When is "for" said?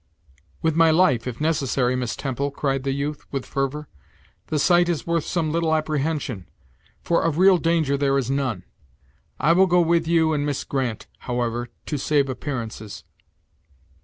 7.03-7.21